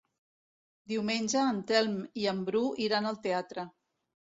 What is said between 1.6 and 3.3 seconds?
Telm i en Bru iran al